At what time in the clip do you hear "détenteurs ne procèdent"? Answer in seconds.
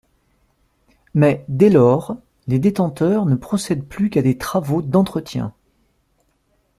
2.57-3.85